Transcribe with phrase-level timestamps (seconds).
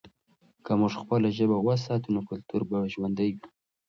[0.65, 3.45] که موږ خپله ژبه وساتو، نو کلتور به ژوندی وي.